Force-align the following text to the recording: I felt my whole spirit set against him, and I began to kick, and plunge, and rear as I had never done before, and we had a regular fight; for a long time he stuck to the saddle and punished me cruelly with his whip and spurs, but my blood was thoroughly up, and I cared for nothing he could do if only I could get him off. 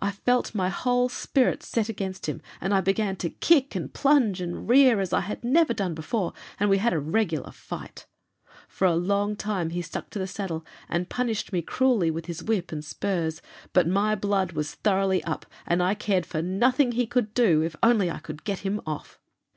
I 0.00 0.10
felt 0.10 0.52
my 0.52 0.68
whole 0.68 1.08
spirit 1.08 1.62
set 1.62 1.88
against 1.88 2.26
him, 2.28 2.42
and 2.60 2.74
I 2.74 2.80
began 2.80 3.14
to 3.18 3.30
kick, 3.30 3.76
and 3.76 3.94
plunge, 3.94 4.40
and 4.40 4.68
rear 4.68 4.98
as 4.98 5.12
I 5.12 5.20
had 5.20 5.44
never 5.44 5.72
done 5.72 5.94
before, 5.94 6.32
and 6.58 6.68
we 6.68 6.78
had 6.78 6.92
a 6.92 6.98
regular 6.98 7.52
fight; 7.52 8.06
for 8.66 8.84
a 8.86 8.96
long 8.96 9.36
time 9.36 9.70
he 9.70 9.80
stuck 9.80 10.10
to 10.10 10.18
the 10.18 10.26
saddle 10.26 10.66
and 10.88 11.08
punished 11.08 11.52
me 11.52 11.62
cruelly 11.62 12.10
with 12.10 12.26
his 12.26 12.42
whip 12.42 12.72
and 12.72 12.84
spurs, 12.84 13.40
but 13.72 13.86
my 13.86 14.16
blood 14.16 14.54
was 14.54 14.74
thoroughly 14.74 15.22
up, 15.22 15.46
and 15.68 15.80
I 15.84 15.94
cared 15.94 16.26
for 16.26 16.42
nothing 16.42 16.90
he 16.90 17.06
could 17.06 17.32
do 17.32 17.62
if 17.62 17.76
only 17.80 18.10
I 18.10 18.18
could 18.18 18.42
get 18.42 18.66
him 18.66 18.80
off. 18.84 19.20